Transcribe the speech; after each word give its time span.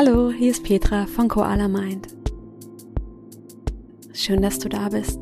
Hallo, 0.00 0.30
hier 0.30 0.52
ist 0.52 0.62
Petra 0.62 1.06
von 1.06 1.26
Koala 1.26 1.66
Mind. 1.66 2.06
Schön, 4.12 4.42
dass 4.42 4.60
du 4.60 4.68
da 4.68 4.90
bist. 4.90 5.18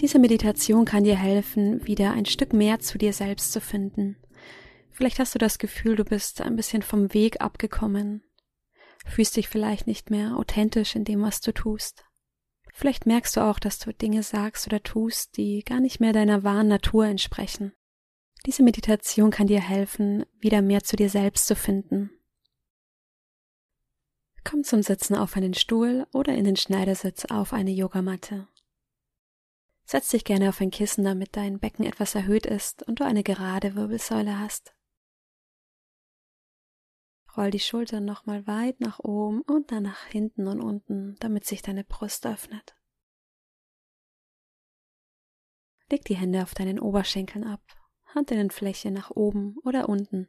Diese 0.00 0.18
Meditation 0.18 0.84
kann 0.84 1.04
dir 1.04 1.14
helfen, 1.14 1.86
wieder 1.86 2.10
ein 2.14 2.26
Stück 2.26 2.52
mehr 2.52 2.80
zu 2.80 2.98
dir 2.98 3.12
selbst 3.12 3.52
zu 3.52 3.60
finden. 3.60 4.16
Vielleicht 4.90 5.20
hast 5.20 5.36
du 5.36 5.38
das 5.38 5.58
Gefühl, 5.58 5.94
du 5.94 6.02
bist 6.02 6.40
ein 6.40 6.56
bisschen 6.56 6.82
vom 6.82 7.14
Weg 7.14 7.40
abgekommen, 7.40 8.24
fühlst 9.06 9.36
dich 9.36 9.46
vielleicht 9.48 9.86
nicht 9.86 10.10
mehr 10.10 10.36
authentisch 10.36 10.96
in 10.96 11.04
dem, 11.04 11.22
was 11.22 11.40
du 11.40 11.52
tust. 11.52 12.04
Vielleicht 12.74 13.06
merkst 13.06 13.36
du 13.36 13.40
auch, 13.42 13.60
dass 13.60 13.78
du 13.78 13.94
Dinge 13.94 14.24
sagst 14.24 14.66
oder 14.66 14.82
tust, 14.82 15.36
die 15.36 15.62
gar 15.64 15.78
nicht 15.78 16.00
mehr 16.00 16.12
deiner 16.12 16.42
wahren 16.42 16.66
Natur 16.66 17.06
entsprechen. 17.06 17.72
Diese 18.48 18.62
Meditation 18.62 19.30
kann 19.30 19.46
dir 19.46 19.60
helfen, 19.60 20.24
wieder 20.40 20.62
mehr 20.62 20.82
zu 20.82 20.96
dir 20.96 21.10
selbst 21.10 21.46
zu 21.46 21.54
finden. 21.54 22.10
Komm 24.42 24.64
zum 24.64 24.82
Sitzen 24.82 25.16
auf 25.16 25.36
einen 25.36 25.52
Stuhl 25.52 26.06
oder 26.14 26.34
in 26.34 26.44
den 26.44 26.56
Schneidersitz 26.56 27.26
auf 27.26 27.52
eine 27.52 27.72
Yogamatte. 27.72 28.48
Setz 29.84 30.08
dich 30.08 30.24
gerne 30.24 30.48
auf 30.48 30.62
ein 30.62 30.70
Kissen, 30.70 31.04
damit 31.04 31.36
dein 31.36 31.58
Becken 31.58 31.84
etwas 31.84 32.14
erhöht 32.14 32.46
ist 32.46 32.82
und 32.84 33.00
du 33.00 33.04
eine 33.04 33.22
gerade 33.22 33.74
Wirbelsäule 33.74 34.38
hast. 34.38 34.74
Roll 37.36 37.50
die 37.50 37.60
Schultern 37.60 38.06
nochmal 38.06 38.46
weit 38.46 38.80
nach 38.80 38.98
oben 39.00 39.42
und 39.42 39.72
dann 39.72 39.82
nach 39.82 40.06
hinten 40.06 40.48
und 40.48 40.62
unten, 40.62 41.16
damit 41.20 41.44
sich 41.44 41.60
deine 41.60 41.84
Brust 41.84 42.24
öffnet. 42.24 42.74
Leg 45.90 46.06
die 46.06 46.16
Hände 46.16 46.42
auf 46.42 46.54
deinen 46.54 46.80
Oberschenkeln 46.80 47.44
ab 47.44 47.60
Handinnenfläche 48.18 48.90
nach 48.90 49.10
oben 49.10 49.56
oder 49.64 49.88
unten. 49.88 50.28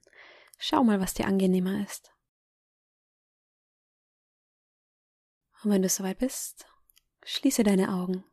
Schau 0.58 0.84
mal, 0.84 1.00
was 1.00 1.14
dir 1.14 1.26
angenehmer 1.26 1.84
ist. 1.84 2.14
Und 5.64 5.72
wenn 5.72 5.82
du 5.82 5.90
soweit 5.90 6.20
bist, 6.20 6.68
schließe 7.24 7.64
deine 7.64 7.94
Augen. 7.94 8.24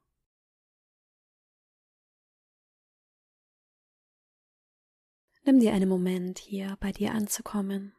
Nimm 5.44 5.60
dir 5.60 5.72
einen 5.72 5.88
Moment, 5.88 6.38
hier 6.38 6.76
bei 6.80 6.92
dir 6.92 7.12
anzukommen. 7.12 7.94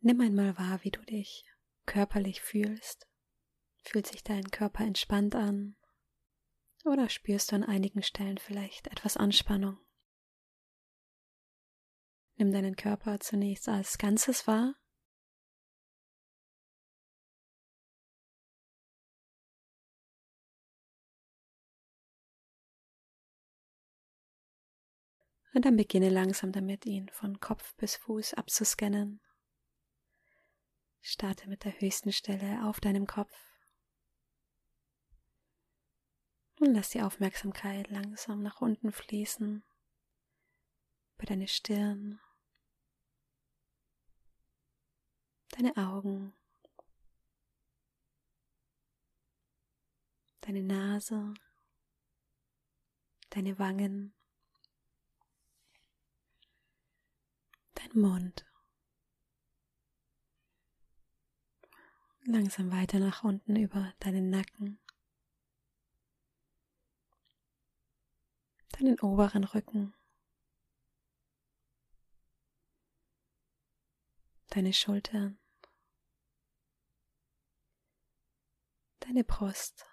Nimm 0.00 0.20
einmal 0.20 0.58
wahr, 0.58 0.82
wie 0.82 0.90
du 0.90 1.00
dich 1.04 1.44
körperlich 1.86 2.42
fühlst. 2.42 3.11
Fühlt 3.84 4.06
sich 4.06 4.22
dein 4.22 4.50
Körper 4.50 4.84
entspannt 4.84 5.34
an? 5.34 5.76
Oder 6.84 7.08
spürst 7.08 7.52
du 7.52 7.56
an 7.56 7.64
einigen 7.64 8.02
Stellen 8.02 8.38
vielleicht 8.38 8.86
etwas 8.88 9.16
Anspannung? 9.16 9.78
Nimm 12.36 12.52
deinen 12.52 12.76
Körper 12.76 13.20
zunächst 13.20 13.68
als 13.68 13.98
Ganzes 13.98 14.46
wahr. 14.46 14.74
Und 25.54 25.66
dann 25.66 25.76
beginne 25.76 26.08
langsam 26.08 26.50
damit, 26.50 26.86
ihn 26.86 27.10
von 27.10 27.38
Kopf 27.38 27.74
bis 27.76 27.96
Fuß 27.96 28.34
abzuscannen. 28.34 29.20
Starte 31.02 31.48
mit 31.48 31.64
der 31.64 31.78
höchsten 31.78 32.10
Stelle 32.10 32.64
auf 32.66 32.80
deinem 32.80 33.06
Kopf 33.06 33.51
Und 36.62 36.74
lass 36.74 36.90
die 36.90 37.02
Aufmerksamkeit 37.02 37.90
langsam 37.90 38.40
nach 38.40 38.60
unten 38.60 38.92
fließen, 38.92 39.64
über 41.16 41.26
deine 41.26 41.48
Stirn, 41.48 42.20
deine 45.50 45.76
Augen, 45.76 46.32
deine 50.42 50.62
Nase, 50.62 51.34
deine 53.30 53.58
Wangen, 53.58 54.14
dein 57.74 58.00
Mund. 58.00 58.46
Langsam 62.24 62.70
weiter 62.70 63.00
nach 63.00 63.24
unten 63.24 63.56
über 63.56 63.92
deinen 63.98 64.30
Nacken. 64.30 64.78
Deinen 68.82 68.98
oberen 69.00 69.44
Rücken, 69.44 69.94
deine 74.48 74.72
Schultern, 74.72 75.38
deine 78.98 79.22
Brust, 79.22 79.86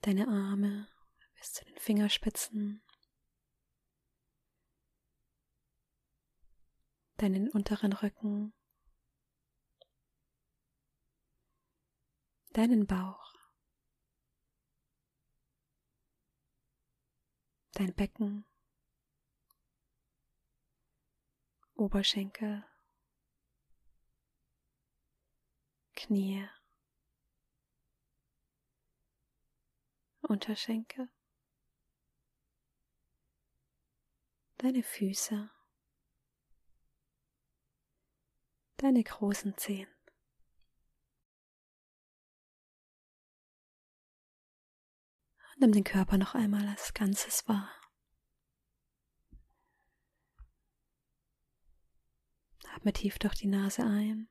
deine 0.00 0.26
Arme 0.26 0.88
bis 1.36 1.52
zu 1.52 1.64
den 1.64 1.78
Fingerspitzen, 1.78 2.82
deinen 7.18 7.48
unteren 7.50 7.92
Rücken, 7.92 8.52
deinen 12.50 12.86
Bauch. 12.88 13.33
Dein 17.74 17.92
Becken, 17.92 18.46
Oberschenkel, 21.74 22.64
Knie, 25.96 26.48
Unterschenkel, 30.22 31.08
deine 34.58 34.82
Füße, 34.82 35.50
deine 38.76 39.02
großen 39.02 39.56
Zehen. 39.56 39.93
Nimm 45.58 45.72
den 45.72 45.84
Körper 45.84 46.18
noch 46.18 46.34
einmal 46.34 46.66
als 46.68 46.94
Ganzes 46.94 47.48
wahr. 47.48 47.70
Atme 52.74 52.92
tief 52.92 53.18
durch 53.18 53.34
die 53.34 53.46
Nase 53.46 53.82
ein, 53.82 54.28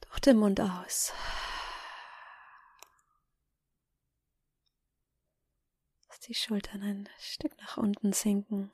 durch 0.00 0.20
den 0.20 0.38
Mund 0.38 0.60
aus. 0.60 1.12
Lass 6.08 6.20
die 6.20 6.34
Schultern 6.34 6.82
ein 6.82 7.08
Stück 7.18 7.56
nach 7.58 7.76
unten 7.76 8.12
sinken. 8.12 8.72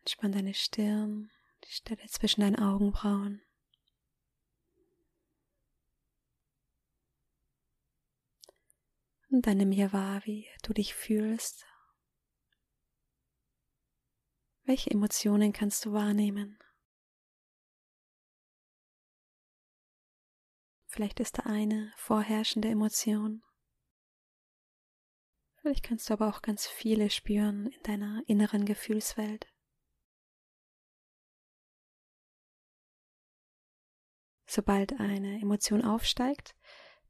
Entspann 0.00 0.32
deine 0.32 0.52
Stirn, 0.54 1.30
die 1.64 1.72
Stelle 1.72 2.06
zwischen 2.08 2.42
deinen 2.42 2.58
Augenbrauen. 2.58 3.40
Und 9.32 9.46
dann 9.46 9.56
nimm 9.56 9.72
hier 9.72 9.94
wahr, 9.94 10.20
wie 10.26 10.46
du 10.62 10.74
dich 10.74 10.94
fühlst. 10.94 11.64
Welche 14.64 14.90
Emotionen 14.90 15.54
kannst 15.54 15.86
du 15.86 15.94
wahrnehmen? 15.94 16.58
Vielleicht 20.86 21.18
ist 21.18 21.38
da 21.38 21.44
eine 21.44 21.94
vorherrschende 21.96 22.68
Emotion. 22.68 23.42
Vielleicht 25.62 25.82
kannst 25.82 26.10
du 26.10 26.12
aber 26.12 26.28
auch 26.28 26.42
ganz 26.42 26.66
viele 26.66 27.08
spüren 27.08 27.68
in 27.68 27.82
deiner 27.84 28.22
inneren 28.26 28.66
Gefühlswelt. 28.66 29.50
Sobald 34.44 35.00
eine 35.00 35.40
Emotion 35.40 35.82
aufsteigt, 35.82 36.54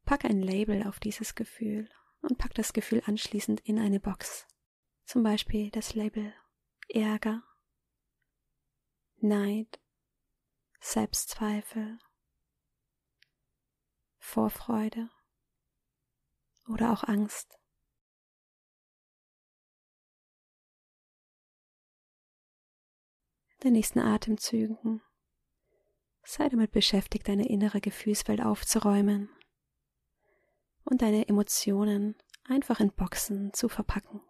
pack 0.05 0.23
ein 0.23 0.39
Label 0.39 0.87
auf 0.87 1.01
dieses 1.01 1.35
Gefühl 1.35 1.89
und 2.23 2.37
pack 2.37 2.53
das 2.55 2.73
Gefühl 2.73 3.03
anschließend 3.05 3.59
in 3.61 3.79
eine 3.79 3.99
Box. 3.99 4.47
Zum 5.05 5.23
Beispiel 5.23 5.69
das 5.71 5.93
Label 5.93 6.33
Ärger, 6.89 7.43
Neid, 9.17 9.79
Selbstzweifel, 10.79 11.99
Vorfreude 14.17 15.09
oder 16.67 16.91
auch 16.91 17.03
Angst. 17.03 17.57
In 23.59 23.69
den 23.69 23.73
nächsten 23.73 23.99
Atemzügen 23.99 25.01
Sei 26.25 26.47
damit 26.47 26.71
beschäftigt, 26.71 27.27
deine 27.27 27.47
innere 27.49 27.81
Gefühlswelt 27.81 28.41
aufzuräumen 28.41 29.29
und 30.83 31.01
deine 31.01 31.27
Emotionen 31.27 32.15
einfach 32.47 32.79
in 32.79 32.91
Boxen 32.91 33.53
zu 33.53 33.69
verpacken. 33.69 34.21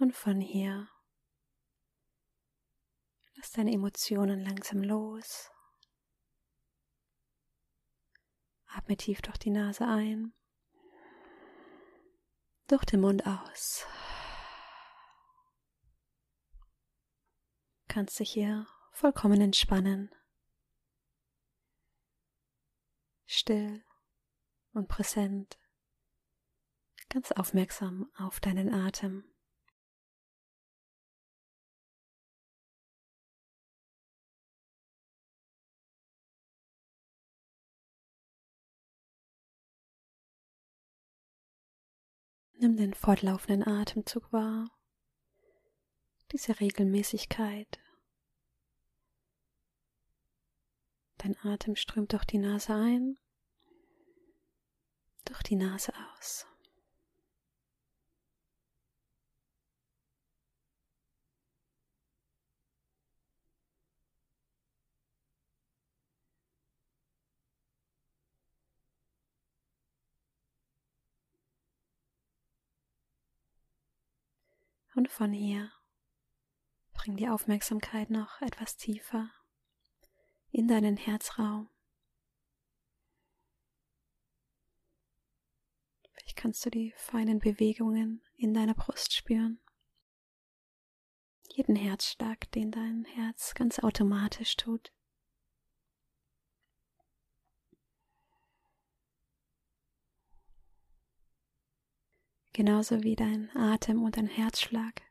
Und 0.00 0.16
von 0.16 0.40
hier 0.40 0.88
lass 3.34 3.52
deine 3.52 3.70
Emotionen 3.70 4.40
langsam 4.40 4.82
los. 4.82 5.50
Atme 8.68 8.96
tief 8.96 9.20
durch 9.20 9.36
die 9.36 9.50
Nase 9.50 9.86
ein, 9.86 10.32
durch 12.66 12.86
den 12.86 13.02
Mund 13.02 13.26
aus. 13.26 13.84
Kannst 17.86 18.18
dich 18.20 18.32
hier 18.32 18.66
vollkommen 18.92 19.42
entspannen, 19.42 20.14
still 23.26 23.84
und 24.72 24.88
präsent, 24.88 25.58
ganz 27.10 27.32
aufmerksam 27.32 28.10
auf 28.16 28.40
deinen 28.40 28.72
Atem. 28.72 29.30
Nimm 42.62 42.76
den 42.76 42.92
fortlaufenden 42.92 43.66
Atemzug 43.66 44.34
wahr, 44.34 44.70
diese 46.30 46.60
Regelmäßigkeit. 46.60 47.80
Dein 51.16 51.38
Atem 51.42 51.74
strömt 51.74 52.12
durch 52.12 52.26
die 52.26 52.36
Nase 52.36 52.74
ein, 52.74 53.18
durch 55.24 55.42
die 55.42 55.56
Nase 55.56 55.94
aus. 56.12 56.46
Und 74.94 74.99
von 75.10 75.32
hier 75.32 75.72
bring 76.92 77.16
die 77.16 77.28
Aufmerksamkeit 77.28 78.10
noch 78.10 78.40
etwas 78.40 78.76
tiefer 78.76 79.30
in 80.50 80.68
deinen 80.68 80.96
Herzraum. 80.96 81.68
Vielleicht 86.12 86.36
kannst 86.36 86.64
du 86.64 86.70
die 86.70 86.92
feinen 86.96 87.40
Bewegungen 87.40 88.22
in 88.36 88.54
deiner 88.54 88.74
Brust 88.74 89.12
spüren. 89.12 89.60
Jeden 91.48 91.74
Herzschlag, 91.74 92.50
den 92.52 92.70
dein 92.70 93.04
Herz 93.04 93.54
ganz 93.54 93.80
automatisch 93.80 94.56
tut. 94.56 94.92
Genauso 102.52 103.02
wie 103.02 103.16
dein 103.16 103.54
Atem 103.56 104.02
und 104.02 104.16
dein 104.16 104.26
Herzschlag, 104.26 105.02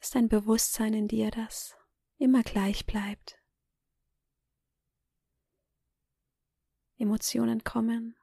ist 0.00 0.16
ein 0.16 0.28
Bewusstsein 0.28 0.94
in 0.94 1.08
dir, 1.08 1.30
das 1.30 1.76
immer 2.18 2.42
gleich 2.42 2.86
bleibt. 2.86 3.38
Emotionen 6.96 7.64
kommen, 7.64 8.16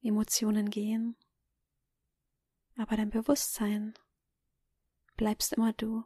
Emotionen 0.00 0.70
gehen, 0.70 1.16
aber 2.76 2.96
dein 2.96 3.10
Bewusstsein 3.10 3.94
bleibst 5.16 5.52
immer 5.52 5.72
du. 5.72 6.04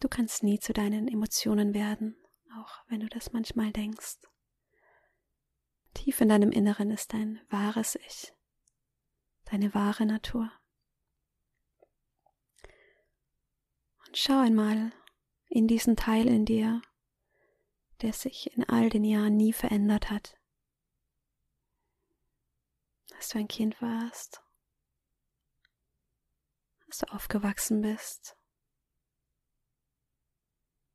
Du 0.00 0.08
kannst 0.08 0.44
nie 0.44 0.60
zu 0.60 0.72
deinen 0.72 1.08
Emotionen 1.08 1.74
werden, 1.74 2.16
auch 2.56 2.84
wenn 2.86 3.00
du 3.00 3.08
das 3.08 3.32
manchmal 3.32 3.72
denkst. 3.72 4.18
Tief 6.08 6.22
in 6.22 6.30
deinem 6.30 6.52
Inneren 6.52 6.90
ist 6.90 7.12
dein 7.12 7.38
wahres 7.50 7.94
Ich, 7.96 8.32
deine 9.44 9.74
wahre 9.74 10.06
Natur. 10.06 10.50
Und 14.06 14.16
schau 14.16 14.40
einmal 14.40 14.90
in 15.48 15.68
diesen 15.68 15.96
Teil 15.96 16.26
in 16.26 16.46
dir, 16.46 16.80
der 18.00 18.14
sich 18.14 18.56
in 18.56 18.64
all 18.64 18.88
den 18.88 19.04
Jahren 19.04 19.36
nie 19.36 19.52
verändert 19.52 20.08
hat. 20.08 20.40
Als 23.14 23.28
du 23.28 23.38
ein 23.38 23.48
Kind 23.48 23.82
warst, 23.82 24.42
als 26.86 27.00
du 27.00 27.12
aufgewachsen 27.12 27.82
bist, 27.82 28.34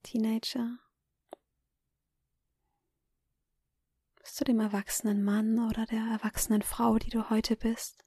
Teenager, 0.02 0.80
bis 4.23 4.23
zu 4.34 4.44
dem 4.46 4.60
erwachsenen 4.60 5.24
Mann 5.24 5.60
oder 5.70 5.86
der 5.86 6.00
erwachsenen 6.00 6.64
Frau, 6.64 6.98
die 6.98 7.12
du 7.12 7.30
heute 7.30 7.56
bist. 7.56 8.04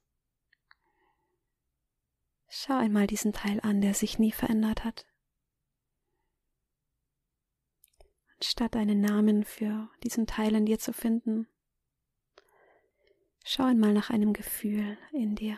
Schau 2.49 2.77
einmal 2.77 3.07
diesen 3.07 3.31
Teil 3.31 3.61
an, 3.61 3.79
der 3.79 3.93
sich 3.93 4.19
nie 4.19 4.33
verändert 4.33 4.83
hat. 4.83 5.05
Anstatt 8.35 8.75
einen 8.75 8.99
Namen 8.99 9.45
für 9.45 9.89
diesen 10.03 10.27
Teil 10.27 10.53
in 10.53 10.65
dir 10.65 10.79
zu 10.79 10.91
finden, 10.91 11.47
schau 13.45 13.63
einmal 13.63 13.93
nach 13.93 14.09
einem 14.09 14.33
Gefühl 14.33 14.97
in 15.13 15.35
dir. 15.35 15.57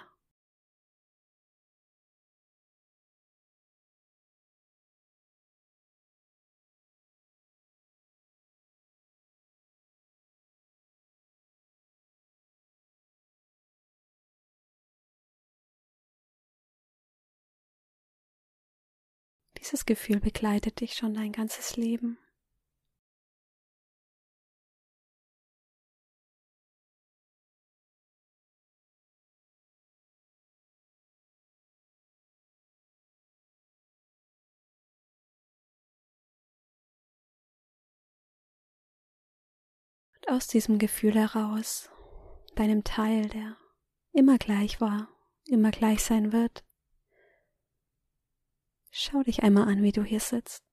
Dieses 19.70 19.86
Gefühl 19.86 20.20
begleitet 20.20 20.80
dich 20.80 20.96
schon 20.96 21.14
dein 21.14 21.32
ganzes 21.32 21.78
Leben. 21.78 22.18
Und 40.16 40.30
aus 40.30 40.48
diesem 40.48 40.80
Gefühl 40.80 41.14
heraus, 41.14 41.92
deinem 42.56 42.84
Teil, 42.84 43.30
der 43.30 43.56
immer 44.14 44.40
gleich 44.40 44.82
war, 44.82 45.10
immer 45.46 45.70
gleich 45.70 46.04
sein 46.04 46.34
wird, 46.34 46.64
schau 48.92 49.24
dich 49.24 49.44
einmal 49.44 49.68
an, 49.68 49.84
wie 49.84 49.92
du 49.92 50.04
hier 50.04 50.20
sitzt. 50.20 50.64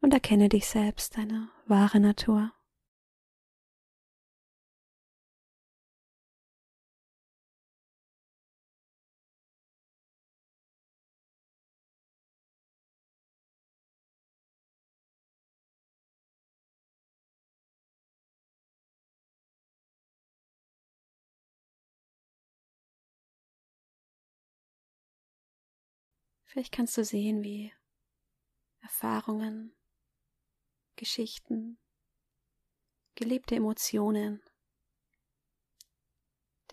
Und 0.00 0.14
erkenne 0.14 0.48
dich 0.48 0.66
selbst, 0.66 1.16
deine 1.16 1.50
wahre 1.66 2.00
Natur. 2.00 2.52
Vielleicht 26.48 26.72
kannst 26.72 26.96
du 26.96 27.04
sehen, 27.04 27.42
wie 27.42 27.74
Erfahrungen, 28.80 29.76
Geschichten, 30.96 31.78
gelebte 33.16 33.54
Emotionen 33.54 34.42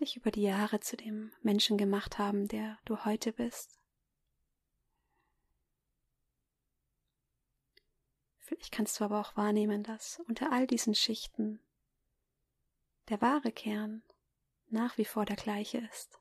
dich 0.00 0.16
über 0.16 0.30
die 0.30 0.42
Jahre 0.42 0.80
zu 0.80 0.96
dem 0.96 1.30
Menschen 1.42 1.76
gemacht 1.76 2.16
haben, 2.16 2.48
der 2.48 2.78
du 2.86 3.04
heute 3.04 3.34
bist. 3.34 3.78
Vielleicht 8.38 8.72
kannst 8.72 8.98
du 8.98 9.04
aber 9.04 9.20
auch 9.20 9.36
wahrnehmen, 9.36 9.82
dass 9.82 10.20
unter 10.26 10.52
all 10.52 10.66
diesen 10.66 10.94
Schichten 10.94 11.60
der 13.10 13.20
wahre 13.20 13.52
Kern 13.52 14.02
nach 14.68 14.96
wie 14.96 15.04
vor 15.04 15.26
der 15.26 15.36
gleiche 15.36 15.78
ist 15.78 16.18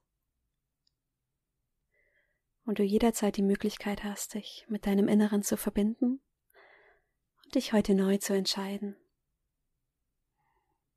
und 2.65 2.79
du 2.79 2.83
jederzeit 2.83 3.37
die 3.37 3.43
Möglichkeit 3.43 4.03
hast, 4.03 4.33
dich 4.33 4.65
mit 4.67 4.85
deinem 4.85 5.07
Inneren 5.07 5.43
zu 5.43 5.57
verbinden 5.57 6.21
und 7.43 7.55
dich 7.55 7.73
heute 7.73 7.93
neu 7.93 8.17
zu 8.17 8.33
entscheiden, 8.33 8.97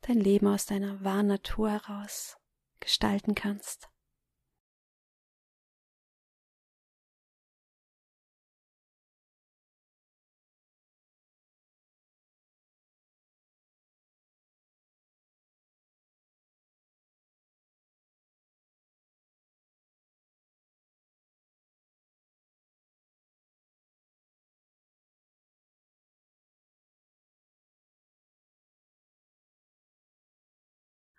dein 0.02 0.18
Leben 0.18 0.46
aus 0.46 0.66
deiner 0.66 1.04
wahren 1.04 1.26
Natur 1.26 1.70
heraus 1.70 2.38
gestalten 2.80 3.34
kannst. 3.34 3.88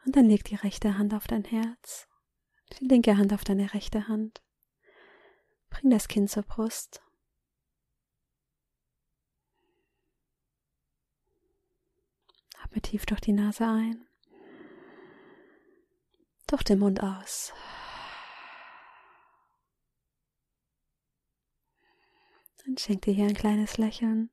Und 0.09 0.15
dann 0.15 0.25
leg 0.25 0.43
die 0.43 0.55
rechte 0.55 0.97
Hand 0.97 1.13
auf 1.13 1.27
dein 1.27 1.43
Herz, 1.43 2.07
die 2.73 2.85
linke 2.85 3.15
Hand 3.15 3.31
auf 3.31 3.43
deine 3.43 3.75
rechte 3.75 4.07
Hand. 4.07 4.41
Bring 5.69 5.91
das 5.91 6.07
Kinn 6.07 6.27
zur 6.27 6.41
Brust. 6.41 7.03
Atme 12.57 12.81
tief 12.81 13.05
durch 13.05 13.21
die 13.21 13.33
Nase 13.33 13.65
ein, 13.67 14.07
durch 16.47 16.63
den 16.63 16.79
Mund 16.79 17.03
aus. 17.03 17.53
Dann 22.65 22.79
schenk 22.79 23.03
dir 23.03 23.13
hier 23.13 23.27
ein 23.27 23.35
kleines 23.35 23.77
Lächeln, 23.77 24.31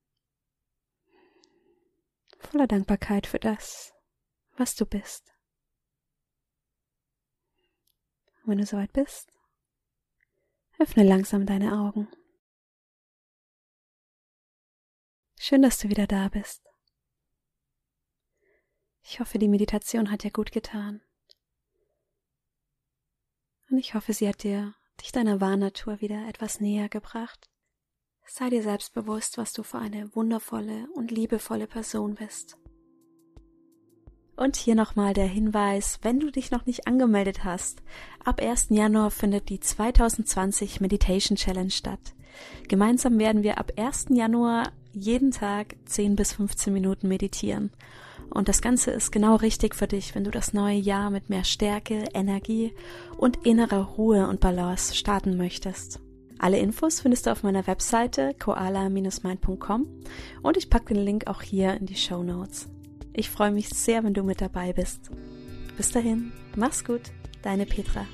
voller 2.38 2.66
Dankbarkeit 2.66 3.26
für 3.26 3.38
das, 3.38 3.92
was 4.56 4.74
du 4.74 4.86
bist. 4.86 5.35
Und 8.46 8.52
wenn 8.52 8.58
du 8.58 8.66
soweit 8.66 8.92
bist, 8.92 9.32
öffne 10.78 11.02
langsam 11.02 11.46
deine 11.46 11.80
Augen. 11.80 12.08
Schön, 15.36 15.62
dass 15.62 15.78
du 15.78 15.88
wieder 15.88 16.06
da 16.06 16.28
bist. 16.28 16.62
Ich 19.02 19.18
hoffe, 19.18 19.40
die 19.40 19.48
Meditation 19.48 20.12
hat 20.12 20.22
dir 20.22 20.30
gut 20.30 20.52
getan. 20.52 21.02
Und 23.68 23.78
ich 23.78 23.94
hoffe, 23.94 24.12
sie 24.12 24.28
hat 24.28 24.44
dir 24.44 24.76
dich 25.00 25.10
deiner 25.10 25.40
Wahrnatur 25.40 26.00
wieder 26.00 26.28
etwas 26.28 26.60
näher 26.60 26.88
gebracht. 26.88 27.50
Sei 28.28 28.48
dir 28.48 28.62
selbst 28.62 28.94
bewusst, 28.94 29.38
was 29.38 29.52
du 29.52 29.64
für 29.64 29.78
eine 29.78 30.14
wundervolle 30.14 30.88
und 30.94 31.10
liebevolle 31.10 31.66
Person 31.66 32.14
bist. 32.14 32.56
Und 34.36 34.56
hier 34.56 34.74
nochmal 34.74 35.14
der 35.14 35.26
Hinweis, 35.26 35.98
wenn 36.02 36.20
du 36.20 36.30
dich 36.30 36.50
noch 36.50 36.66
nicht 36.66 36.86
angemeldet 36.86 37.44
hast, 37.44 37.82
ab 38.22 38.40
1. 38.42 38.66
Januar 38.68 39.10
findet 39.10 39.48
die 39.48 39.60
2020 39.60 40.80
Meditation 40.80 41.36
Challenge 41.36 41.70
statt. 41.70 42.14
Gemeinsam 42.68 43.18
werden 43.18 43.42
wir 43.42 43.58
ab 43.58 43.72
1. 43.76 44.06
Januar 44.10 44.72
jeden 44.92 45.30
Tag 45.30 45.76
10 45.86 46.16
bis 46.16 46.34
15 46.34 46.72
Minuten 46.72 47.08
meditieren. 47.08 47.70
Und 48.28 48.48
das 48.48 48.60
Ganze 48.60 48.90
ist 48.90 49.12
genau 49.12 49.36
richtig 49.36 49.74
für 49.74 49.86
dich, 49.86 50.14
wenn 50.14 50.24
du 50.24 50.30
das 50.30 50.52
neue 50.52 50.76
Jahr 50.76 51.10
mit 51.10 51.30
mehr 51.30 51.44
Stärke, 51.44 52.04
Energie 52.12 52.74
und 53.16 53.46
innerer 53.46 53.84
Ruhe 53.84 54.26
und 54.28 54.40
Balance 54.40 54.94
starten 54.94 55.36
möchtest. 55.36 56.00
Alle 56.38 56.58
Infos 56.58 57.00
findest 57.00 57.26
du 57.26 57.30
auf 57.30 57.42
meiner 57.42 57.66
Webseite 57.66 58.34
koala-mind.com 58.38 59.86
und 60.42 60.56
ich 60.58 60.68
packe 60.68 60.92
den 60.92 61.02
Link 61.02 61.28
auch 61.28 61.40
hier 61.40 61.74
in 61.74 61.86
die 61.86 61.94
Show 61.94 62.22
Notes. 62.22 62.68
Ich 63.18 63.30
freue 63.30 63.50
mich 63.50 63.70
sehr, 63.70 64.04
wenn 64.04 64.12
du 64.12 64.22
mit 64.22 64.42
dabei 64.42 64.74
bist. 64.74 65.10
Bis 65.78 65.90
dahin, 65.90 66.32
mach's 66.54 66.84
gut, 66.84 67.00
deine 67.40 67.64
Petra. 67.64 68.04